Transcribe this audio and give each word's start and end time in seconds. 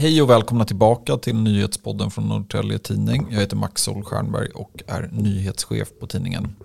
Hej 0.00 0.22
och 0.22 0.30
välkomna 0.30 0.64
tillbaka 0.64 1.16
till 1.16 1.36
nyhetspodden 1.36 2.10
från 2.10 2.28
Norrtälje 2.28 2.78
Tidning. 2.78 3.26
Jag 3.30 3.40
heter 3.40 3.56
Max 3.56 3.82
Solstjernberg 3.82 4.48
och 4.54 4.82
är 4.86 5.08
nyhetschef 5.12 5.88
på 6.00 6.06
tidningen. 6.06 6.56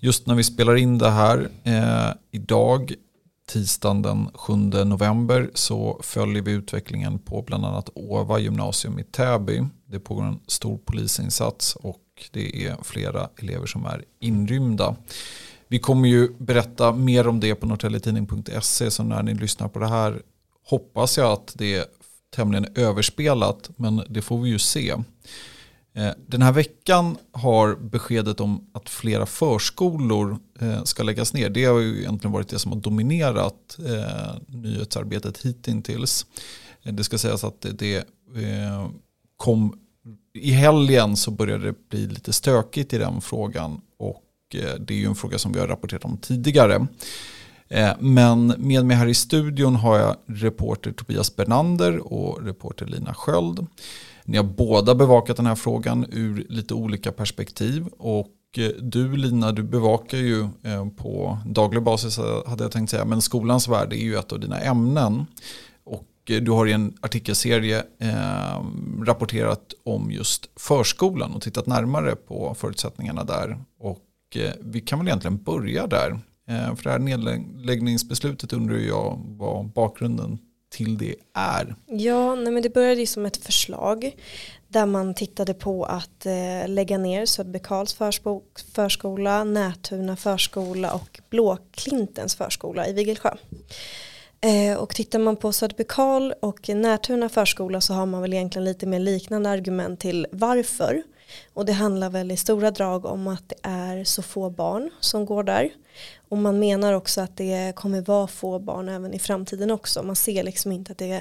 Just 0.00 0.26
när 0.26 0.34
vi 0.34 0.44
spelar 0.44 0.76
in 0.76 0.98
det 0.98 1.10
här 1.10 1.48
eh, 1.64 2.14
idag, 2.30 2.94
tisdagen 3.48 4.02
den 4.02 4.30
7 4.34 4.54
november, 4.84 5.50
så 5.54 6.00
följer 6.02 6.42
vi 6.42 6.52
utvecklingen 6.52 7.18
på 7.18 7.42
bland 7.42 7.66
annat 7.66 7.90
Åva 7.94 8.38
gymnasium 8.38 8.98
i 8.98 9.04
Täby. 9.04 9.64
Det 9.86 10.00
pågår 10.00 10.24
en 10.24 10.40
stor 10.46 10.78
polisinsats 10.78 11.76
och 11.76 12.02
det 12.32 12.66
är 12.66 12.76
flera 12.82 13.28
elever 13.36 13.66
som 13.66 13.84
är 13.84 14.04
inrymda. 14.20 14.96
Vi 15.68 15.78
kommer 15.78 16.08
ju 16.08 16.28
berätta 16.38 16.92
mer 16.92 17.28
om 17.28 17.40
det 17.40 17.54
på 17.54 17.66
norrtäljetidning.se 17.66 18.90
så 18.90 19.02
när 19.02 19.22
ni 19.22 19.34
lyssnar 19.34 19.68
på 19.68 19.78
det 19.78 19.88
här 19.88 20.22
hoppas 20.64 21.18
jag 21.18 21.32
att 21.32 21.52
det 21.54 21.99
tämligen 22.30 22.66
överspelat, 22.74 23.70
men 23.76 24.02
det 24.08 24.22
får 24.22 24.40
vi 24.40 24.50
ju 24.50 24.58
se. 24.58 24.94
Eh, 25.92 26.10
den 26.26 26.42
här 26.42 26.52
veckan 26.52 27.16
har 27.32 27.74
beskedet 27.74 28.40
om 28.40 28.70
att 28.72 28.88
flera 28.88 29.26
förskolor 29.26 30.38
eh, 30.60 30.84
ska 30.84 31.02
läggas 31.02 31.34
ner. 31.34 31.50
Det 31.50 31.64
har 31.64 31.78
ju 31.78 31.98
egentligen 31.98 32.32
varit 32.32 32.48
det 32.48 32.58
som 32.58 32.72
har 32.72 32.78
dominerat 32.78 33.78
eh, 33.86 34.34
nyhetsarbetet 34.46 35.38
hittills. 35.38 36.26
Det 36.82 37.04
ska 37.04 37.18
sägas 37.18 37.44
att 37.44 37.66
det 37.72 38.04
kom 39.36 39.78
i 40.34 40.50
helgen 40.50 41.16
så 41.16 41.30
började 41.30 41.66
det 41.66 41.88
bli 41.88 42.06
lite 42.06 42.32
stökigt 42.32 42.92
i 42.92 42.98
den 42.98 43.20
frågan 43.20 43.80
och 43.98 44.24
det 44.78 44.90
är 44.90 44.98
ju 44.98 45.06
en 45.06 45.14
fråga 45.14 45.38
som 45.38 45.52
vi 45.52 45.60
har 45.60 45.66
rapporterat 45.66 46.04
om 46.04 46.16
tidigare. 46.16 46.86
Eh, 47.74 47.92
men 47.98 48.54
med 48.58 48.86
mig 48.86 48.96
här 48.96 49.06
i 49.06 49.14
studion 49.14 49.76
har 49.76 49.98
jag 49.98 50.16
reporter 50.26 50.92
Tobias 50.92 51.36
Bernander 51.36 52.12
och 52.12 52.44
reporter 52.44 52.86
Lina 52.86 53.14
Sköld. 53.14 53.66
Ni 54.24 54.36
har 54.36 54.44
båda 54.44 54.94
bevakat 54.94 55.36
den 55.36 55.46
här 55.46 55.54
frågan 55.54 56.06
ur 56.10 56.46
lite 56.48 56.74
olika 56.74 57.12
perspektiv. 57.12 57.86
Och 57.98 58.28
eh, 58.56 58.68
du 58.80 59.16
Lina, 59.16 59.52
du 59.52 59.62
bevakar 59.62 60.18
ju 60.18 60.40
eh, 60.62 60.88
på 60.96 61.38
daglig 61.46 61.82
basis 61.82 62.18
hade 62.46 62.64
jag 62.64 62.72
tänkt 62.72 62.90
säga, 62.90 63.04
men 63.04 63.22
skolans 63.22 63.68
värld 63.68 63.92
är 63.92 63.96
ju 63.96 64.16
ett 64.16 64.32
av 64.32 64.40
dina 64.40 64.60
ämnen. 64.60 65.26
Och 65.84 66.06
du 66.24 66.50
har 66.50 66.66
i 66.66 66.72
en 66.72 66.94
artikelserie 67.00 67.82
rapporterat 69.02 69.74
om 69.84 70.10
just 70.10 70.50
förskolan 70.56 71.32
och 71.32 71.42
tittat 71.42 71.66
närmare 71.66 72.16
på 72.16 72.54
förutsättningarna 72.58 73.24
där. 73.24 73.58
Och 73.78 74.36
vi 74.60 74.80
kan 74.80 74.98
väl 74.98 75.08
egentligen 75.08 75.42
börja 75.42 75.86
där. 75.86 76.18
Eh, 76.50 76.76
för 76.76 76.84
det 76.84 76.90
här 76.90 76.98
nedläggningsbeslutet 76.98 78.52
undrar 78.52 78.76
jag 78.76 79.20
vad 79.26 79.66
bakgrunden 79.66 80.38
till 80.70 80.98
det 80.98 81.14
är. 81.34 81.74
Ja, 81.86 82.34
nej 82.34 82.52
men 82.52 82.62
det 82.62 82.74
började 82.74 83.00
ju 83.00 83.06
som 83.06 83.26
ett 83.26 83.36
förslag 83.36 84.16
där 84.68 84.86
man 84.86 85.14
tittade 85.14 85.54
på 85.54 85.84
att 85.84 86.26
eh, 86.26 86.68
lägga 86.68 86.98
ner 86.98 87.26
Söderbykarls 87.26 87.94
förskola, 88.74 89.44
Nätuna 89.44 90.16
förskola 90.16 90.92
och 90.94 91.20
Blåklintens 91.30 92.34
förskola 92.34 92.86
i 92.86 92.92
Vigelsjö. 92.92 93.34
Eh, 94.40 94.78
och 94.78 94.94
tittar 94.94 95.18
man 95.18 95.36
på 95.36 95.52
Söderbykal 95.52 96.34
och 96.40 96.68
Nätuna 96.68 97.28
förskola 97.28 97.80
så 97.80 97.94
har 97.94 98.06
man 98.06 98.22
väl 98.22 98.32
egentligen 98.32 98.64
lite 98.64 98.86
mer 98.86 99.00
liknande 99.00 99.50
argument 99.50 100.00
till 100.00 100.26
varför. 100.32 101.02
Och 101.54 101.64
det 101.64 101.72
handlar 101.72 102.10
väl 102.10 102.30
i 102.30 102.36
stora 102.36 102.70
drag 102.70 103.04
om 103.04 103.28
att 103.28 103.48
det 103.48 103.56
är 103.62 104.04
så 104.04 104.22
få 104.22 104.50
barn 104.50 104.90
som 105.00 105.26
går 105.26 105.42
där. 105.42 105.70
Och 106.28 106.38
man 106.38 106.58
menar 106.58 106.92
också 106.92 107.20
att 107.20 107.36
det 107.36 107.72
kommer 107.76 108.00
vara 108.00 108.26
få 108.26 108.58
barn 108.58 108.88
även 108.88 109.14
i 109.14 109.18
framtiden 109.18 109.70
också. 109.70 110.02
Man 110.02 110.16
ser 110.16 110.42
liksom 110.42 110.72
inte 110.72 110.92
att 110.92 110.98
det 110.98 111.12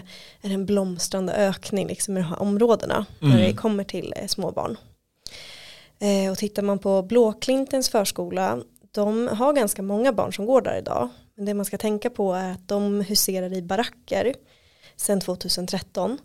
är 0.41 0.53
en 0.53 0.65
blomstrande 0.65 1.33
ökning 1.33 1.87
liksom 1.87 2.17
i 2.17 2.21
de 2.21 2.27
här 2.27 2.41
områdena 2.41 3.05
mm. 3.21 3.35
när 3.35 3.47
det 3.47 3.53
kommer 3.53 3.83
till 3.83 4.13
eh, 4.17 4.27
små 4.27 4.51
barn. 4.51 4.77
Eh, 5.99 6.31
och 6.31 6.37
tittar 6.37 6.61
man 6.61 6.79
på 6.79 7.01
Blåklintens 7.01 7.89
förskola, 7.89 8.59
de 8.91 9.27
har 9.27 9.53
ganska 9.53 9.81
många 9.81 10.13
barn 10.13 10.33
som 10.33 10.45
går 10.45 10.61
där 10.61 10.77
idag. 10.77 11.09
Men 11.35 11.45
det 11.45 11.53
man 11.53 11.65
ska 11.65 11.77
tänka 11.77 12.09
på 12.09 12.33
är 12.33 12.51
att 12.51 12.67
de 12.67 13.01
huserar 13.01 13.53
i 13.53 13.61
baracker 13.61 14.33
sedan 14.95 15.21
2013. 15.21 16.17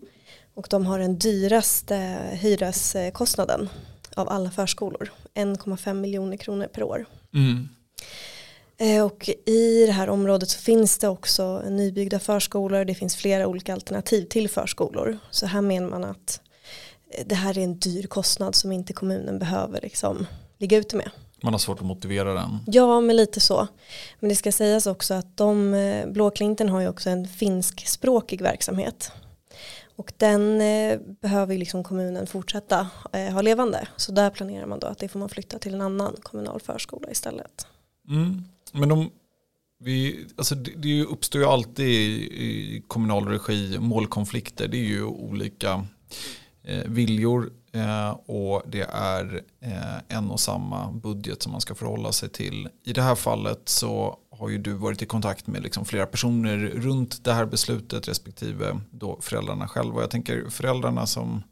Och 0.54 0.66
de 0.70 0.86
har 0.86 0.98
den 0.98 1.18
dyraste 1.18 2.18
hyreskostnaden 2.32 3.68
av 4.14 4.28
alla 4.28 4.50
förskolor. 4.50 5.12
1,5 5.34 5.94
miljoner 5.94 6.36
kronor 6.36 6.66
per 6.66 6.82
år. 6.82 7.06
Mm. 7.34 7.68
Eh, 8.76 9.04
och 9.04 9.30
i 9.46 9.86
det 9.86 9.92
här 9.92 10.08
området 10.08 10.48
så 10.48 10.58
finns 10.58 10.98
det 10.98 11.08
också 11.08 11.62
nybyggda 11.68 12.18
förskolor. 12.18 12.84
Det 12.84 12.94
finns 12.94 13.16
flera 13.16 13.46
olika 13.46 13.72
alternativ 13.72 14.24
till 14.24 14.48
förskolor. 14.48 15.18
Så 15.30 15.46
här 15.46 15.60
menar 15.60 15.88
man 15.88 16.04
att 16.04 16.40
eh, 17.10 17.26
det 17.26 17.34
här 17.34 17.58
är 17.58 17.62
en 17.62 17.78
dyr 17.78 18.06
kostnad 18.06 18.54
som 18.54 18.72
inte 18.72 18.92
kommunen 18.92 19.38
behöver 19.38 19.80
liksom 19.80 20.26
ligga 20.58 20.78
ute 20.78 20.96
med. 20.96 21.10
Man 21.42 21.54
har 21.54 21.58
svårt 21.58 21.78
att 21.78 21.86
motivera 21.86 22.34
den. 22.34 22.58
Ja, 22.66 23.00
men 23.00 23.16
lite 23.16 23.40
så. 23.40 23.68
Men 24.20 24.28
det 24.28 24.36
ska 24.36 24.52
sägas 24.52 24.86
också 24.86 25.14
att 25.14 25.36
de, 25.36 25.74
eh, 25.74 26.06
Blåklinten 26.06 26.68
har 26.68 26.80
ju 26.80 26.88
också 26.88 27.10
en 27.10 27.28
finskspråkig 27.28 28.42
verksamhet. 28.42 29.12
Och 29.96 30.12
den 30.16 30.60
eh, 30.60 31.00
behöver 31.20 31.58
liksom 31.58 31.84
kommunen 31.84 32.26
fortsätta 32.26 32.88
eh, 33.12 33.32
ha 33.32 33.42
levande. 33.42 33.88
Så 33.96 34.12
där 34.12 34.30
planerar 34.30 34.66
man 34.66 34.78
då 34.78 34.86
att 34.86 34.98
det 34.98 35.08
får 35.08 35.18
man 35.18 35.28
flytta 35.28 35.58
till 35.58 35.74
en 35.74 35.80
annan 35.80 36.16
kommunal 36.22 36.60
förskola 36.60 37.10
istället. 37.10 37.66
Mm. 38.08 38.44
Men 38.72 38.88
de, 38.88 39.10
vi, 39.78 40.26
alltså 40.36 40.54
det, 40.54 40.70
det 40.76 41.02
uppstår 41.02 41.40
ju 41.40 41.46
alltid 41.46 41.86
i, 41.86 42.76
i 42.76 42.82
kommunal 42.88 43.28
regi 43.28 43.78
målkonflikter. 43.78 44.68
Det 44.68 44.76
är 44.76 44.84
ju 44.84 45.04
olika 45.04 45.86
eh, 46.62 46.84
viljor 46.86 47.52
och 48.26 48.62
det 48.66 48.86
är 48.92 49.42
eh, 49.60 50.16
en 50.16 50.30
och 50.30 50.40
samma 50.40 50.92
budget 50.92 51.42
som 51.42 51.52
man 51.52 51.60
ska 51.60 51.74
förhålla 51.74 52.12
sig 52.12 52.28
till. 52.28 52.68
I 52.84 52.92
det 52.92 53.02
här 53.02 53.14
fallet 53.14 53.68
så 53.68 54.18
har 54.30 54.48
ju 54.48 54.58
du 54.58 54.72
varit 54.72 55.02
i 55.02 55.06
kontakt 55.06 55.46
med 55.46 55.62
liksom 55.62 55.84
flera 55.84 56.06
personer 56.06 56.56
runt 56.56 57.24
det 57.24 57.32
här 57.32 57.44
beslutet 57.44 58.08
respektive 58.08 58.80
då 58.90 59.18
föräldrarna 59.20 59.68
själva. 59.68 60.00
Jag 60.00 60.10
tänker 60.10 60.50
föräldrarna 60.50 61.06
som 61.06 61.42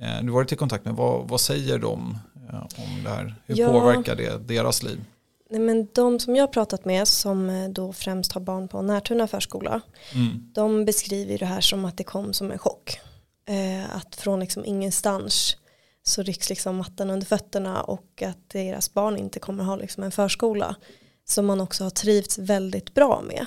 eh, 0.00 0.24
du 0.24 0.30
varit 0.32 0.52
i 0.52 0.56
kontakt 0.56 0.84
med, 0.84 0.94
vad, 0.94 1.28
vad 1.28 1.40
säger 1.40 1.78
de 1.78 2.18
eh, 2.50 2.62
om 2.62 3.04
det 3.04 3.10
här? 3.10 3.34
Hur 3.46 3.58
ja. 3.58 3.72
påverkar 3.72 4.16
det 4.16 4.48
deras 4.48 4.82
liv? 4.82 5.04
Nej, 5.50 5.60
men 5.60 5.88
de 5.92 6.20
som 6.20 6.36
jag 6.36 6.42
har 6.42 6.52
pratat 6.52 6.84
med 6.84 7.08
som 7.08 7.50
eh, 7.50 7.68
då 7.68 7.92
främst 7.92 8.32
har 8.32 8.40
barn 8.40 8.68
på 8.68 8.82
Närtuna 8.82 9.26
förskola 9.26 9.80
mm. 10.14 10.52
de 10.54 10.84
beskriver 10.84 11.38
det 11.38 11.46
här 11.46 11.60
som 11.60 11.84
att 11.84 11.96
det 11.96 12.04
kom 12.04 12.32
som 12.32 12.50
en 12.50 12.58
chock. 12.58 13.00
Eh, 13.48 13.96
att 13.96 14.16
från 14.16 14.40
liksom 14.40 14.64
ingenstans 14.64 15.56
så 16.02 16.22
rycks 16.22 16.48
liksom 16.48 16.76
mattan 16.76 17.10
under 17.10 17.26
fötterna 17.26 17.82
och 17.82 18.22
att 18.22 18.50
deras 18.50 18.94
barn 18.94 19.16
inte 19.16 19.40
kommer 19.40 19.64
ha 19.64 19.76
liksom 19.76 20.02
en 20.02 20.12
förskola 20.12 20.76
som 21.24 21.46
man 21.46 21.60
också 21.60 21.84
har 21.84 21.90
trivts 21.90 22.38
väldigt 22.38 22.94
bra 22.94 23.22
med. 23.26 23.46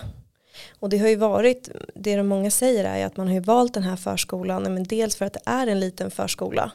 Och 0.80 0.90
det 0.90 0.98
har 0.98 1.08
ju 1.08 1.16
varit, 1.16 1.70
det 1.96 2.16
de 2.16 2.28
många 2.28 2.52
säger 2.52 2.86
är 2.86 3.06
att 3.06 3.18
man 3.18 3.28
har 3.28 3.34
ju 3.34 3.40
valt 3.40 3.74
den 3.74 3.84
här 3.84 3.96
förskolan, 3.96 4.64
men 4.64 4.84
dels 4.84 5.16
för 5.16 5.26
att 5.26 5.34
det 5.34 5.42
är 5.46 5.68
en 5.68 5.80
liten 5.80 6.12
förskola 6.12 6.72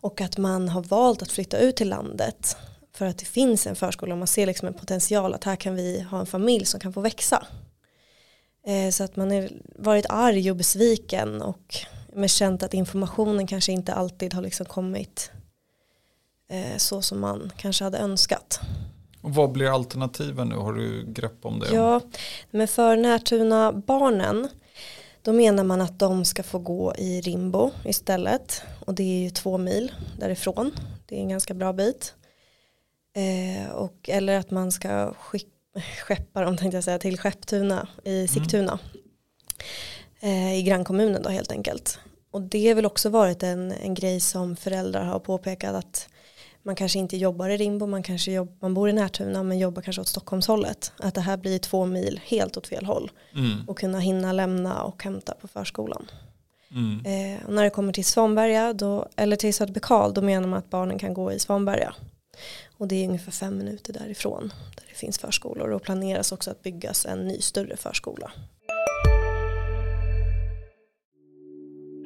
och 0.00 0.20
att 0.20 0.38
man 0.38 0.68
har 0.68 0.82
valt 0.82 1.22
att 1.22 1.32
flytta 1.32 1.58
ut 1.58 1.76
till 1.76 1.88
landet 1.88 2.56
för 2.94 3.06
att 3.06 3.18
det 3.18 3.24
finns 3.24 3.66
en 3.66 3.76
förskola 3.76 4.12
och 4.14 4.18
man 4.18 4.26
ser 4.26 4.46
liksom 4.46 4.68
en 4.68 4.74
potential 4.74 5.34
att 5.34 5.44
här 5.44 5.56
kan 5.56 5.74
vi 5.74 6.00
ha 6.00 6.20
en 6.20 6.26
familj 6.26 6.64
som 6.64 6.80
kan 6.80 6.92
få 6.92 7.00
växa. 7.00 7.46
Eh, 8.66 8.90
så 8.90 9.04
att 9.04 9.16
man 9.16 9.30
har 9.30 9.50
varit 9.74 10.06
arg 10.08 10.50
och 10.50 10.56
besviken 10.56 11.42
och 11.42 11.76
med 12.18 12.30
känt 12.30 12.62
att 12.62 12.74
informationen 12.74 13.46
kanske 13.46 13.72
inte 13.72 13.94
alltid 13.94 14.34
har 14.34 14.42
liksom 14.42 14.66
kommit 14.66 15.30
eh, 16.48 16.76
så 16.76 17.02
som 17.02 17.20
man 17.20 17.52
kanske 17.56 17.84
hade 17.84 17.98
önskat. 17.98 18.60
Och 19.20 19.34
vad 19.34 19.52
blir 19.52 19.74
alternativen 19.74 20.48
nu? 20.48 20.54
Har 20.54 20.72
du 20.72 21.04
grepp 21.06 21.38
om 21.42 21.60
det? 21.60 21.74
Ja, 21.74 22.00
men 22.50 22.68
för 22.68 22.96
Närtuna 22.96 23.72
barnen 23.72 24.48
då 25.22 25.32
menar 25.32 25.64
man 25.64 25.80
att 25.80 25.98
de 25.98 26.24
ska 26.24 26.42
få 26.42 26.58
gå 26.58 26.94
i 26.98 27.20
Rimbo 27.20 27.70
istället. 27.84 28.62
Och 28.86 28.94
det 28.94 29.02
är 29.02 29.22
ju 29.22 29.30
två 29.30 29.58
mil 29.58 29.92
därifrån. 30.18 30.72
Det 31.06 31.16
är 31.16 31.20
en 31.20 31.28
ganska 31.28 31.54
bra 31.54 31.72
bit. 31.72 32.14
Eh, 33.16 33.70
och, 33.70 34.08
eller 34.08 34.38
att 34.38 34.50
man 34.50 34.72
ska 34.72 35.14
skeppa 36.06 36.40
dem 36.40 36.56
tänkte 36.56 36.76
jag 36.76 36.84
säga, 36.84 36.98
till 36.98 37.18
Skepptuna 37.18 37.88
i 38.04 38.16
mm. 38.16 38.28
Sigtuna. 38.28 38.78
Mm. 40.20 40.46
Eh, 40.46 40.58
I 40.58 40.62
grannkommunen 40.62 41.22
då 41.22 41.28
helt 41.28 41.52
enkelt. 41.52 41.98
Och 42.30 42.42
det 42.42 42.68
har 42.68 42.74
väl 42.74 42.86
också 42.86 43.08
varit 43.08 43.42
en, 43.42 43.72
en 43.72 43.94
grej 43.94 44.20
som 44.20 44.56
föräldrar 44.56 45.04
har 45.04 45.18
påpekat 45.18 45.74
att 45.74 46.08
man 46.62 46.76
kanske 46.76 46.98
inte 46.98 47.16
jobbar 47.16 47.48
i 47.48 47.56
Rimbo, 47.56 47.86
man 47.86 48.02
kanske 48.02 48.32
jobb, 48.32 48.56
man 48.60 48.74
bor 48.74 48.88
i 48.88 48.92
Närtuna 48.92 49.42
men 49.42 49.58
jobbar 49.58 49.82
kanske 49.82 50.02
åt 50.02 50.08
Stockholmshållet. 50.08 50.92
Att 50.98 51.14
det 51.14 51.20
här 51.20 51.36
blir 51.36 51.58
två 51.58 51.86
mil 51.86 52.20
helt 52.24 52.56
åt 52.56 52.66
fel 52.66 52.86
håll. 52.86 53.10
Mm. 53.34 53.68
Och 53.68 53.78
kunna 53.78 53.98
hinna 53.98 54.32
lämna 54.32 54.82
och 54.82 55.02
hämta 55.04 55.34
på 55.34 55.48
förskolan. 55.48 56.10
Mm. 56.70 56.98
Eh, 57.04 57.48
när 57.48 57.64
det 57.64 57.70
kommer 57.70 57.92
till 57.92 58.04
Svanberga, 58.04 58.72
då, 58.72 59.08
eller 59.16 59.36
till 59.36 59.54
Söderbekal, 59.54 60.14
då 60.14 60.22
menar 60.22 60.48
man 60.48 60.58
att 60.58 60.70
barnen 60.70 60.98
kan 60.98 61.14
gå 61.14 61.32
i 61.32 61.38
Svanberga. 61.38 61.94
Och 62.76 62.88
det 62.88 62.96
är 62.96 63.08
ungefär 63.08 63.32
fem 63.32 63.58
minuter 63.58 63.92
därifrån 63.92 64.52
där 64.76 64.84
det 64.88 64.94
finns 64.94 65.18
förskolor 65.18 65.70
och 65.70 65.82
planeras 65.82 66.32
också 66.32 66.50
att 66.50 66.62
byggas 66.62 67.06
en 67.06 67.28
ny 67.28 67.40
större 67.40 67.76
förskola. 67.76 68.32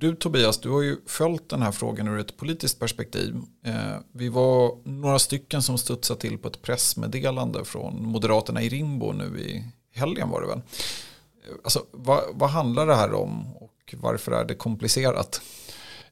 du 0.00 0.14
Tobias, 0.14 0.58
du 0.58 0.70
har 0.70 0.82
ju 0.82 0.96
följt 1.06 1.48
den 1.48 1.62
här 1.62 1.72
frågan 1.72 2.08
ur 2.08 2.18
ett 2.18 2.36
politiskt 2.36 2.78
perspektiv. 2.78 3.36
Eh, 3.64 3.96
vi 4.12 4.28
var 4.28 4.88
några 4.88 5.18
stycken 5.18 5.62
som 5.62 5.78
studsade 5.78 6.20
till 6.20 6.38
på 6.38 6.48
ett 6.48 6.62
pressmeddelande 6.62 7.64
från 7.64 8.06
Moderaterna 8.06 8.62
i 8.62 8.68
Rimbo 8.68 9.12
nu 9.12 9.40
i 9.40 9.64
helgen 9.94 10.30
var 10.30 10.40
det 10.40 10.46
väl. 10.46 10.58
Eh, 10.58 11.54
alltså, 11.64 11.84
vad, 11.90 12.20
vad 12.32 12.50
handlar 12.50 12.86
det 12.86 12.94
här 12.94 13.14
om 13.14 13.56
och 13.56 13.94
varför 13.96 14.32
är 14.32 14.44
det 14.44 14.54
komplicerat? 14.54 15.40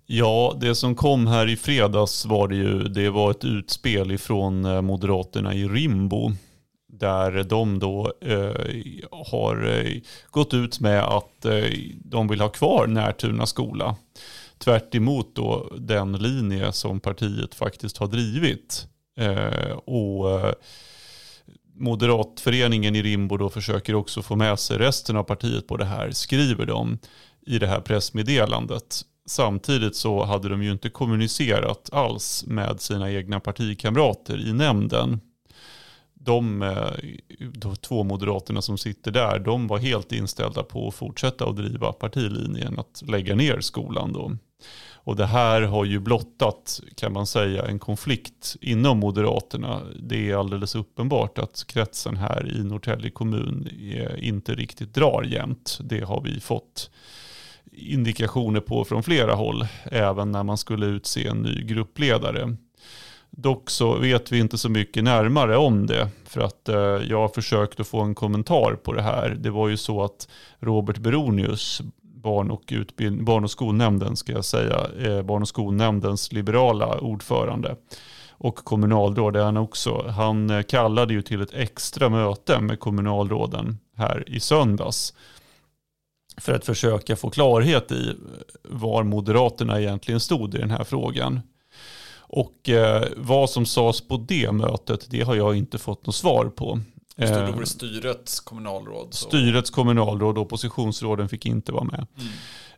Ja, 0.06 0.56
det 0.60 0.74
som 0.74 0.94
kom 0.94 1.26
här 1.26 1.48
i 1.48 1.56
fredags 1.56 2.26
var 2.26 2.48
det 2.48 2.56
ju, 2.56 2.82
det 2.82 3.10
var 3.10 3.30
ett 3.30 3.44
utspel 3.44 4.12
ifrån 4.12 4.64
eh, 4.64 4.82
Moderaterna 4.82 5.54
i 5.54 5.68
Rimbo 5.68 6.32
där 6.92 7.42
de 7.44 7.78
då 7.78 8.12
eh, 8.20 8.52
har 9.10 9.66
eh, 9.66 10.00
gått 10.30 10.54
ut 10.54 10.80
med 10.80 11.04
att 11.04 11.44
eh, 11.44 11.64
de 11.94 12.28
vill 12.28 12.40
ha 12.40 12.48
kvar 12.48 12.86
Närtuna 12.86 13.46
skola. 13.46 13.96
Tvärt 14.58 14.92
då 15.34 15.72
den 15.78 16.12
linje 16.12 16.72
som 16.72 17.00
partiet 17.00 17.54
faktiskt 17.54 17.96
har 17.98 18.06
drivit. 18.06 18.86
Eh, 19.20 19.72
och 19.84 20.30
eh, 20.30 20.52
Moderatföreningen 21.74 22.96
i 22.96 23.02
Rimbo 23.02 23.36
då 23.36 23.50
försöker 23.50 23.94
också 23.94 24.22
få 24.22 24.36
med 24.36 24.58
sig 24.58 24.78
resten 24.78 25.16
av 25.16 25.22
partiet 25.22 25.66
på 25.66 25.76
det 25.76 25.84
här, 25.84 26.10
skriver 26.10 26.66
de 26.66 26.98
i 27.46 27.58
det 27.58 27.66
här 27.66 27.80
pressmeddelandet. 27.80 29.02
Samtidigt 29.26 29.96
så 29.96 30.24
hade 30.24 30.48
de 30.48 30.62
ju 30.62 30.72
inte 30.72 30.90
kommunicerat 30.90 31.88
alls 31.92 32.44
med 32.46 32.80
sina 32.80 33.10
egna 33.10 33.40
partikamrater 33.40 34.48
i 34.48 34.52
nämnden 34.52 35.20
de, 36.28 36.62
eh, 36.62 36.92
de 37.38 37.76
två 37.76 38.04
moderaterna 38.04 38.62
som 38.62 38.78
sitter 38.78 39.10
där, 39.10 39.38
de 39.38 39.66
var 39.66 39.78
helt 39.78 40.12
inställda 40.12 40.62
på 40.62 40.88
att 40.88 40.94
fortsätta 40.94 41.44
att 41.44 41.56
driva 41.56 41.92
partilinjen 41.92 42.78
att 42.78 43.02
lägga 43.06 43.34
ner 43.34 43.60
skolan. 43.60 44.12
Då. 44.12 44.36
Och 44.92 45.16
det 45.16 45.26
här 45.26 45.62
har 45.62 45.84
ju 45.84 45.98
blottat, 45.98 46.80
kan 46.94 47.12
man 47.12 47.26
säga, 47.26 47.66
en 47.66 47.78
konflikt 47.78 48.56
inom 48.60 48.98
Moderaterna. 48.98 49.80
Det 50.00 50.30
är 50.30 50.36
alldeles 50.36 50.74
uppenbart 50.74 51.38
att 51.38 51.64
kretsen 51.66 52.16
här 52.16 52.56
i 52.56 52.64
Norrtälje 52.64 53.10
kommun 53.10 53.68
inte 54.18 54.54
riktigt 54.54 54.94
drar 54.94 55.22
jämnt. 55.22 55.78
Det 55.82 56.04
har 56.04 56.20
vi 56.20 56.40
fått 56.40 56.90
indikationer 57.72 58.60
på 58.60 58.84
från 58.84 59.02
flera 59.02 59.34
håll, 59.34 59.66
även 59.84 60.32
när 60.32 60.42
man 60.42 60.58
skulle 60.58 60.86
utse 60.86 61.26
en 61.26 61.42
ny 61.42 61.62
gruppledare. 61.62 62.56
Dock 63.30 63.70
så 63.70 63.98
vet 63.98 64.32
vi 64.32 64.38
inte 64.38 64.58
så 64.58 64.68
mycket 64.68 65.04
närmare 65.04 65.56
om 65.56 65.86
det. 65.86 66.08
För 66.24 66.40
att 66.40 66.68
eh, 66.68 66.76
jag 66.78 67.20
har 67.20 67.28
försökt 67.28 67.80
att 67.80 67.86
få 67.86 68.00
en 68.00 68.14
kommentar 68.14 68.74
på 68.74 68.92
det 68.92 69.02
här. 69.02 69.30
Det 69.40 69.50
var 69.50 69.68
ju 69.68 69.76
så 69.76 70.04
att 70.04 70.28
Robert 70.58 70.98
Beronius, 70.98 71.82
barn 72.02 72.50
och, 72.50 72.62
utbild- 72.68 73.24
barn 73.24 73.44
och 73.44 73.50
skolnämnden 73.50 74.16
ska 74.16 74.32
jag 74.32 74.44
säga, 74.44 74.86
eh, 75.00 75.22
barn 75.22 75.42
och 75.42 75.48
skolnämndens 75.48 76.32
liberala 76.32 76.98
ordförande 76.98 77.76
och 78.30 78.56
kommunalråd 78.56 79.36
är 79.36 79.44
han 79.44 79.56
också. 79.56 80.08
Han 80.08 80.50
eh, 80.50 80.62
kallade 80.62 81.14
ju 81.14 81.22
till 81.22 81.40
ett 81.40 81.54
extra 81.54 82.08
möte 82.08 82.60
med 82.60 82.80
kommunalråden 82.80 83.78
här 83.96 84.24
i 84.26 84.40
söndags 84.40 85.14
för 86.36 86.52
att 86.54 86.66
försöka 86.66 87.16
få 87.16 87.30
klarhet 87.30 87.92
i 87.92 88.16
var 88.62 89.02
Moderaterna 89.02 89.80
egentligen 89.80 90.20
stod 90.20 90.54
i 90.54 90.58
den 90.58 90.70
här 90.70 90.84
frågan. 90.84 91.40
Och 92.28 92.68
eh, 92.68 93.04
vad 93.16 93.50
som 93.50 93.66
sades 93.66 94.00
på 94.00 94.16
det 94.16 94.52
mötet, 94.52 95.10
det 95.10 95.20
har 95.20 95.34
jag 95.34 95.56
inte 95.56 95.78
fått 95.78 96.06
något 96.06 96.14
svar 96.14 96.44
på. 96.44 96.80
Just 97.16 97.34
det, 97.34 97.46
då 97.46 97.52
var 97.52 97.60
det 97.60 97.66
styrets 97.66 98.40
kommunalråd. 98.40 99.06
Så. 99.10 99.28
Styrets 99.28 99.70
kommunalråd 99.70 100.38
och 100.38 100.44
oppositionsråden 100.44 101.28
fick 101.28 101.46
inte 101.46 101.72
vara 101.72 101.84
med. 101.84 102.06
Mm. 102.18 102.28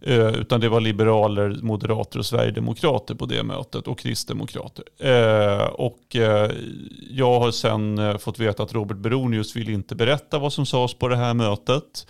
Eh, 0.00 0.41
utan 0.41 0.61
det 0.61 0.69
var 0.69 0.81
liberaler, 0.81 1.58
moderater 1.62 2.19
och 2.19 2.26
sverigedemokrater 2.26 3.14
på 3.14 3.26
det 3.26 3.43
mötet 3.43 3.88
och 3.88 3.99
kristdemokrater. 3.99 4.85
Eh, 4.99 5.67
och 5.67 6.17
eh, 6.17 6.50
jag 7.11 7.41
har 7.41 7.50
sen 7.50 7.99
eh, 7.99 8.19
fått 8.19 8.38
veta 8.38 8.62
att 8.62 8.73
Robert 8.73 8.97
Beronius 8.97 9.56
vill 9.56 9.70
inte 9.70 9.94
berätta 9.94 10.38
vad 10.38 10.52
som 10.52 10.67
sades 10.67 10.94
på 10.94 11.08
det 11.08 11.17
här 11.17 11.35
mötet. 11.35 12.06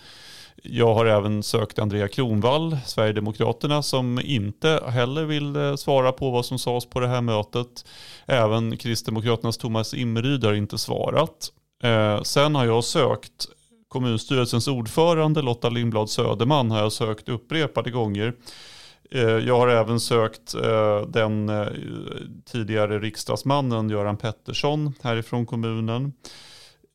Jag 0.63 0.93
har 0.93 1.05
även 1.05 1.43
sökt 1.43 1.79
Andrea 1.79 2.07
Kronvall, 2.07 2.77
Sverigedemokraterna, 2.85 3.83
som 3.83 4.19
inte 4.23 4.83
heller 4.87 5.23
vill 5.23 5.55
eh, 5.55 5.75
svara 5.75 6.11
på 6.11 6.29
vad 6.29 6.45
som 6.45 6.59
sades 6.59 6.85
på 6.85 6.99
det 6.99 7.07
här 7.07 7.21
mötet. 7.21 7.85
Även 8.25 8.77
Kristdemokraternas 8.77 9.57
Thomas 9.57 9.93
Imryd 9.93 10.43
har 10.43 10.53
inte 10.53 10.77
svarat. 10.77 11.51
Eh, 11.83 12.21
sen 12.21 12.55
har 12.55 12.65
jag 12.65 12.83
sökt 12.83 13.47
kommunstyrelsens 13.87 14.67
ordförande 14.67 15.41
Lotta 15.41 15.69
Lindblad 15.69 16.09
Söderman 16.09 16.71
har 16.71 16.79
jag 16.79 16.91
sökt 16.91 17.29
upprepade 17.29 17.91
gånger. 17.91 18.33
Eh, 19.11 19.21
jag 19.21 19.59
har 19.59 19.67
även 19.67 19.99
sökt 19.99 20.55
den 21.07 21.51
tidigare 22.51 22.99
riksdagsmannen 22.99 23.89
Göran 23.89 24.17
Pettersson 24.17 24.93
härifrån 25.01 25.45
kommunen 25.45 26.13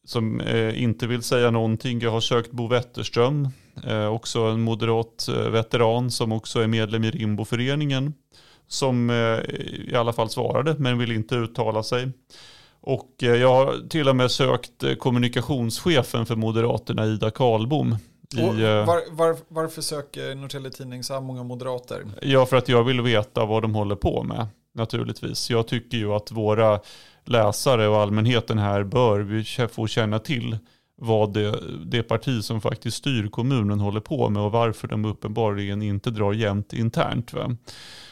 som 0.07 0.41
eh, 0.41 0.83
inte 0.83 1.07
vill 1.07 1.23
säga 1.23 1.51
någonting. 1.51 2.01
Jag 2.01 2.11
har 2.11 2.21
sökt 2.21 2.51
Bo 2.51 2.69
Wetterström, 2.69 3.49
eh, 3.87 4.07
också 4.07 4.41
en 4.41 4.61
moderat 4.61 5.29
eh, 5.29 5.51
veteran 5.51 6.11
som 6.11 6.33
också 6.33 6.61
är 6.61 6.67
medlem 6.67 7.05
i 7.05 7.11
Rimboföreningen. 7.11 8.15
Som 8.69 9.11
eh, 9.11 9.17
i 9.91 9.93
alla 9.97 10.13
fall 10.13 10.31
svarade 10.31 10.77
men 10.79 10.99
vill 10.99 11.13
inte 11.13 11.35
uttala 11.35 11.83
sig. 11.83 12.09
Och 12.81 13.23
eh, 13.23 13.35
jag 13.35 13.55
har 13.55 13.89
till 13.89 14.09
och 14.09 14.17
med 14.17 14.31
sökt 14.31 14.99
kommunikationschefen 14.99 16.27
för 16.27 16.37
Moderaterna 16.37 17.07
Ida 17.07 17.31
Karlbom. 17.31 17.97
I, 18.37 18.41
var, 18.41 19.17
var, 19.17 19.37
varför 19.49 19.83
söker 19.83 20.35
Norrtelje 20.35 20.71
Tidning 20.71 21.05
så 21.05 21.15
här 21.15 21.21
många 21.21 21.43
moderater? 21.43 22.05
Ja, 22.23 22.47
för 22.47 22.57
att 22.57 22.69
jag 22.69 22.85
vill 22.85 23.01
veta 23.01 23.45
vad 23.45 23.63
de 23.63 23.75
håller 23.75 23.97
på 23.97 24.23
med 24.23 24.47
naturligtvis. 24.75 25.51
Jag 25.51 25.67
tycker 25.69 25.99
ju 25.99 26.13
att 26.13 26.31
våra 26.31 26.81
läsare 27.29 27.89
och 27.89 27.97
allmänheten 27.97 28.59
här 28.59 28.85
bör 28.85 29.69
få 29.69 29.87
känna 29.87 30.19
till 30.19 30.59
vad 30.97 31.33
det, 31.33 31.61
det 31.85 32.03
parti 32.03 32.45
som 32.45 32.61
faktiskt 32.61 32.97
styr 32.97 33.29
kommunen 33.29 33.81
håller 33.81 34.01
på 34.01 34.29
med 34.31 34.43
och 34.43 34.53
varför 34.53 34.89
de 34.89 35.05
uppenbarligen 35.05 35.83
inte 35.83 36.11
drar 36.11 36.33
jämnt 36.33 36.73
internt. 36.73 37.33
Va? 37.33 37.57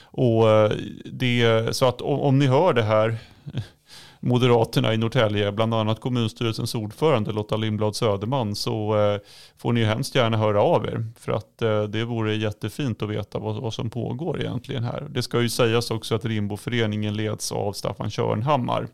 Och 0.04 0.50
eh, 0.50 0.72
det, 1.04 1.76
så 1.76 1.88
att 1.88 2.00
om, 2.00 2.20
om 2.20 2.38
ni 2.38 2.46
hör 2.46 2.72
det 2.72 2.82
här 2.82 3.18
Moderaterna 4.26 4.94
i 4.94 4.96
Norrtälje, 4.96 5.52
bland 5.52 5.74
annat 5.74 6.00
kommunstyrelsens 6.00 6.74
ordförande 6.74 7.32
Lotta 7.32 7.56
Lindblad 7.56 7.96
Söderman, 7.96 8.54
så 8.54 8.98
eh, 8.98 9.20
får 9.58 9.72
ni 9.72 9.84
hemskt 9.84 10.14
gärna 10.14 10.36
höra 10.36 10.62
av 10.62 10.86
er. 10.86 11.06
För 11.18 11.32
att 11.32 11.62
eh, 11.62 11.82
det 11.82 12.04
vore 12.04 12.34
jättefint 12.34 13.02
att 13.02 13.08
veta 13.08 13.38
vad, 13.38 13.62
vad 13.62 13.74
som 13.74 13.90
pågår 13.90 14.40
egentligen 14.40 14.84
här. 14.84 15.06
Det 15.10 15.22
ska 15.22 15.40
ju 15.40 15.48
sägas 15.48 15.90
också 15.90 16.14
att 16.14 16.24
Rimboföreningen 16.24 17.14
leds 17.14 17.52
av 17.52 17.72
Staffan 17.72 18.10
Körnhammar, 18.10 18.88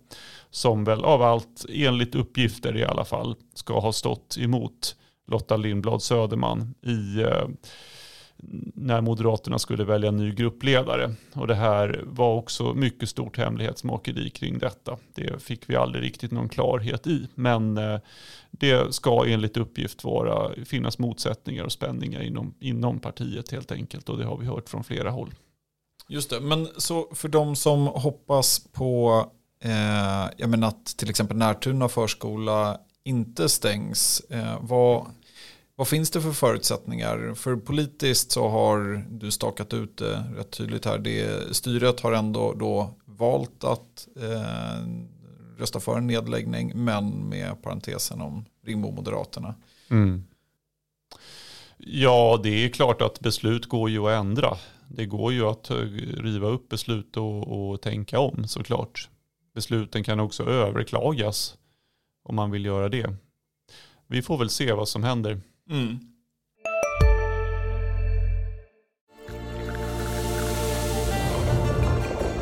som 0.51 0.85
väl 0.85 1.05
av 1.05 1.23
allt, 1.23 1.65
enligt 1.69 2.15
uppgifter 2.15 2.77
i 2.77 2.85
alla 2.85 3.05
fall, 3.05 3.37
ska 3.55 3.81
ha 3.81 3.93
stått 3.93 4.37
emot 4.39 4.97
Lotta 5.31 5.57
Lindblad 5.57 6.03
Söderman 6.03 6.75
i 6.83 7.23
eh, 7.23 7.49
när 8.75 9.01
Moderaterna 9.01 9.59
skulle 9.59 9.85
välja 9.85 10.11
ny 10.11 10.33
gruppledare. 10.33 11.15
Och 11.33 11.47
det 11.47 11.55
här 11.55 12.05
var 12.07 12.35
också 12.35 12.75
mycket 12.75 13.09
stort 13.09 13.39
hemlighetsmakeri 13.39 14.31
kring 14.31 14.59
detta. 14.59 14.97
Det 15.15 15.43
fick 15.43 15.71
vi 15.71 15.77
aldrig 15.77 16.05
riktigt 16.05 16.31
någon 16.31 16.49
klarhet 16.49 17.07
i. 17.07 17.29
Men 17.35 17.79
eh, 17.79 18.01
det 18.51 18.95
ska 18.95 19.27
enligt 19.27 19.57
uppgift 19.57 20.05
vara, 20.05 20.65
finnas 20.65 20.99
motsättningar 20.99 21.65
och 21.65 21.73
spänningar 21.73 22.23
inom, 22.23 22.55
inom 22.61 22.99
partiet 22.99 23.51
helt 23.51 23.73
enkelt. 23.73 24.09
Och 24.09 24.19
det 24.19 24.25
har 24.25 24.37
vi 24.37 24.47
hört 24.47 24.69
från 24.69 24.85
flera 24.85 25.11
håll. 25.11 25.35
Just 26.09 26.31
det, 26.31 26.41
men 26.41 26.69
så 26.77 27.09
för 27.15 27.29
de 27.29 27.57
som 27.57 27.87
hoppas 27.87 28.67
på 28.73 29.25
eh, 29.65 30.31
jag 30.37 30.51
menar 30.51 30.69
att 30.69 30.85
till 30.85 31.11
exempel 31.11 31.37
Närtuna 31.37 31.89
förskola 31.89 32.79
inte 33.05 33.49
stängs, 33.49 34.21
eh, 34.31 34.59
vad 34.61 35.07
vad 35.81 35.89
finns 35.89 36.11
det 36.11 36.21
för 36.21 36.33
förutsättningar? 36.33 37.35
För 37.35 37.57
politiskt 37.57 38.33
så 38.33 38.49
har 38.49 39.05
du 39.11 39.31
stakat 39.31 39.75
ut 39.75 39.97
det 39.97 40.25
rätt 40.37 40.51
tydligt 40.51 40.85
här. 40.85 40.99
Det, 40.99 41.57
styret 41.57 42.01
har 42.01 42.13
ändå 42.13 42.55
då 42.55 42.91
valt 43.05 43.65
att 43.65 44.09
eh, 44.17 44.87
rösta 45.59 45.81
för 45.81 45.99
en 45.99 46.07
nedläggning 46.07 46.73
men 46.75 47.29
med 47.29 47.63
parentesen 47.63 48.21
om 48.21 48.45
Rimbo 48.67 48.91
Moderaterna. 48.91 49.55
Mm. 49.91 50.25
Ja, 51.77 52.41
det 52.43 52.65
är 52.65 52.69
klart 52.69 53.03
att 53.03 53.21
beslut 53.21 53.67
går 53.67 53.91
ju 53.91 54.09
att 54.09 54.21
ändra. 54.21 54.57
Det 54.89 55.07
går 55.07 55.33
ju 55.33 55.47
att 55.47 55.71
eh, 55.71 55.77
riva 56.17 56.49
upp 56.49 56.69
beslut 56.69 57.17
och, 57.17 57.71
och 57.73 57.83
tänka 57.83 58.19
om 58.19 58.49
såklart. 58.49 59.09
Besluten 59.55 60.05
kan 60.05 60.21
också 60.21 60.45
överklagas 60.45 61.59
om 62.23 62.37
man 62.37 62.51
vill 62.51 62.65
göra 62.65 62.89
det. 62.89 63.17
Vi 64.07 64.23
får 64.23 64.39
väl 64.39 64.51
se 64.51 64.73
vad 64.73 64.89
som 64.89 65.05
händer. 65.05 65.41
Mm. 65.71 65.99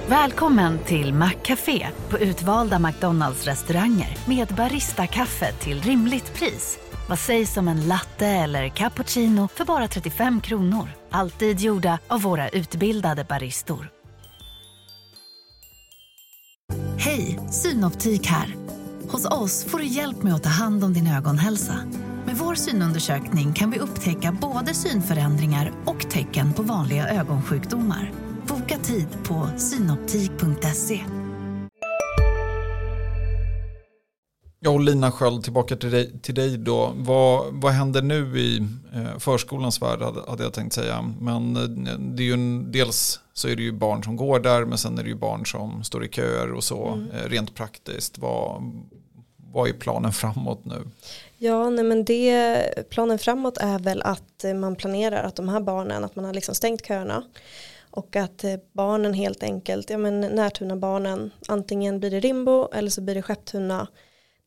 Välkommen 0.08 0.78
till 0.78 1.14
Maccafé 1.14 1.88
på 2.08 2.18
utvalda 2.18 2.78
McDonalds 2.78 3.44
restauranger 3.44 4.18
med 4.26 4.48
Baristakaffe 4.48 5.52
till 5.52 5.82
rimligt 5.82 6.34
pris. 6.34 6.78
Vad 7.08 7.18
sägs 7.18 7.56
om 7.56 7.68
en 7.68 7.88
latte 7.88 8.26
eller 8.26 8.68
cappuccino 8.68 9.48
för 9.54 9.64
bara 9.64 9.88
35 9.88 10.40
kronor? 10.40 10.88
Alltid 11.10 11.60
gjorda 11.60 11.98
av 12.08 12.22
våra 12.22 12.48
utbildade 12.48 13.24
baristor. 13.24 13.90
Hej, 16.98 17.40
Synoptik 17.50 18.26
här. 18.26 18.54
Hos 19.08 19.26
oss 19.26 19.64
får 19.64 19.78
du 19.78 19.84
hjälp 19.86 20.22
med 20.22 20.34
att 20.34 20.42
ta 20.42 20.48
hand 20.48 20.84
om 20.84 20.92
din 20.92 21.06
ögonhälsa. 21.06 21.74
Vår 22.40 22.54
synundersökning 22.54 23.52
kan 23.52 23.70
vi 23.70 23.78
upptäcka 23.78 24.36
både 24.40 24.74
synförändringar 24.74 25.72
och 25.84 26.10
tecken 26.10 26.52
på 26.52 26.62
vanliga 26.62 27.08
ögonsjukdomar. 27.08 28.12
Boka 28.48 28.78
tid 28.78 29.08
på 29.24 29.48
synoptik.se. 29.56 31.00
Ja, 34.60 34.70
och 34.70 34.80
Lina 34.80 35.10
Sköld, 35.10 35.44
tillbaka 35.44 35.76
till 35.76 35.90
dig, 35.90 36.20
till 36.20 36.34
dig 36.34 36.58
då. 36.58 36.92
Vad, 36.96 37.46
vad 37.52 37.72
händer 37.72 38.02
nu 38.02 38.38
i 38.38 38.58
eh, 38.94 39.18
förskolans 39.18 39.82
värld 39.82 40.00
hade 40.28 40.42
jag 40.42 40.52
tänkt 40.52 40.72
säga. 40.72 41.14
Men 41.20 41.56
eh, 41.56 41.62
det 41.98 42.22
är 42.22 42.26
ju 42.26 42.32
en, 42.32 42.72
dels 42.72 43.20
så 43.32 43.48
är 43.48 43.56
det 43.56 43.62
ju 43.62 43.72
barn 43.72 44.04
som 44.04 44.16
går 44.16 44.40
där 44.40 44.64
men 44.64 44.78
sen 44.78 44.98
är 44.98 45.02
det 45.02 45.08
ju 45.08 45.16
barn 45.16 45.46
som 45.46 45.84
står 45.84 46.04
i 46.04 46.08
köer 46.08 46.52
och 46.52 46.64
så 46.64 46.88
mm. 46.88 47.10
Eh, 47.10 47.28
rent 47.28 47.54
praktiskt. 47.54 48.18
Vad, 48.18 48.72
vad 49.52 49.68
är 49.68 49.72
planen 49.72 50.12
framåt 50.12 50.64
nu? 50.64 50.84
Ja, 51.38 51.70
nej 51.70 51.84
men 51.84 52.04
det, 52.04 52.90
planen 52.90 53.18
framåt 53.18 53.58
är 53.58 53.78
väl 53.78 54.02
att 54.02 54.44
man 54.54 54.76
planerar 54.76 55.24
att 55.24 55.36
de 55.36 55.48
här 55.48 55.60
barnen, 55.60 56.04
att 56.04 56.16
man 56.16 56.24
har 56.24 56.34
liksom 56.34 56.54
stängt 56.54 56.86
köerna 56.86 57.24
och 57.90 58.16
att 58.16 58.44
barnen 58.72 59.14
helt 59.14 59.42
enkelt, 59.42 59.90
ja 59.90 59.98
men 59.98 60.20
närtuna 60.20 60.76
barnen, 60.76 61.30
antingen 61.48 62.00
blir 62.00 62.10
det 62.10 62.20
Rimbo 62.20 62.68
eller 62.72 62.90
så 62.90 63.00
blir 63.00 63.14
det 63.14 63.22
Skepptuna 63.22 63.88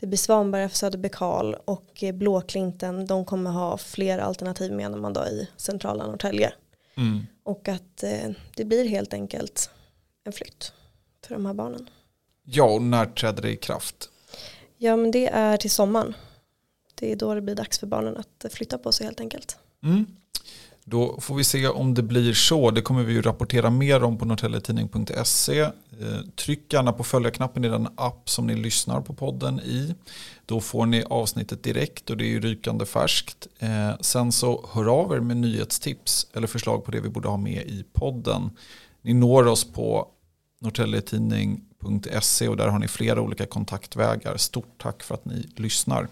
det 0.02 0.08
blir 0.08 0.18
Svanberga 0.18 0.70
för 0.70 0.78
Söderbekal 0.78 1.56
och 1.66 2.04
Blåklinten 2.14 3.06
de 3.06 3.26
kommer 3.26 3.52
ha 3.52 3.78
fler 3.78 4.20
alternativ 4.20 4.72
menar 4.72 4.98
man 4.98 5.14
då 5.14 5.26
i 5.26 5.50
centrala 5.58 6.08
Norrtälje. 6.08 6.54
Mm. 6.98 7.26
Och 7.44 7.68
att 7.68 8.04
eh, 8.04 8.32
det 8.56 8.66
blir 8.66 8.88
helt 8.88 9.14
enkelt 9.14 9.70
en 10.24 10.34
flytt 10.34 10.74
för 11.26 11.34
de 11.34 11.46
här 11.46 11.54
barnen. 11.54 11.90
Ja, 12.44 12.64
och 12.64 12.82
när 12.82 13.06
träder 13.06 13.42
det 13.42 13.52
i 13.52 13.56
kraft? 13.56 14.10
Ja, 14.78 14.96
men 14.96 15.12
det 15.12 15.28
är 15.28 15.58
till 15.58 15.72
sommaren. 15.72 16.16
Det 17.02 17.12
är 17.12 17.16
då 17.16 17.34
det 17.34 17.42
blir 17.42 17.56
dags 17.56 17.80
för 17.80 17.88
barnen 17.88 18.18
att 18.18 18.54
flytta 18.54 18.78
på 18.78 18.92
sig 18.92 19.06
helt 19.06 19.20
enkelt. 19.20 19.58
Mm. 19.84 20.06
Då 20.84 21.20
får 21.22 21.36
vi 21.36 21.44
se 21.44 21.68
om 21.68 21.94
det 21.94 22.04
blir 22.04 22.34
så. 22.34 22.72
Det 22.72 22.82
kommer 22.82 23.04
vi 23.04 23.14
ju 23.14 23.22
rapportera 23.22 23.70
mer 23.70 24.04
om 24.04 24.18
på 24.18 24.26
norrtelletidning.se. 24.26 25.60
Eh, 25.60 25.72
tryck 26.36 26.74
gärna 26.74 26.94
på 26.94 27.04
följa-knappen 27.04 27.66
i 27.66 27.70
den 27.70 27.88
app 27.96 28.30
som 28.30 28.48
ni 28.48 28.56
lyssnar 28.56 29.02
på 29.02 29.14
podden 29.14 29.60
i. 29.60 29.96
Då 30.46 30.60
får 30.60 30.86
ni 30.86 31.04
avsnittet 31.04 31.64
direkt 31.64 32.10
och 32.10 32.18
det 32.18 32.26
är 32.26 32.30
ju 32.30 32.40
rykande 32.40 32.86
färskt. 32.86 33.48
Eh, 33.60 33.92
sen 34.00 34.32
så 34.32 34.70
hör 34.74 35.02
av 35.02 35.14
er 35.14 35.20
med 35.20 35.38
nyhetstips 35.38 36.28
eller 36.34 36.48
förslag 36.48 36.86
på 36.86 36.92
det 36.92 37.00
vi 37.00 37.10
borde 37.10 37.30
ha 37.30 37.38
med 37.38 37.62
i 37.68 37.86
podden. 37.94 38.50
Ni 39.02 39.14
når 39.14 39.48
oss 39.48 39.64
på 39.64 40.08
norrtelletidning.se 40.60 42.48
och 42.48 42.58
där 42.58 42.68
har 42.68 42.80
ni 42.80 42.88
flera 42.88 43.22
olika 43.22 43.46
kontaktvägar. 43.46 44.38
Stort 44.38 44.82
tack 44.82 45.04
för 45.04 45.16
att 45.16 45.26
ni 45.26 45.50
lyssnar. 45.56 46.08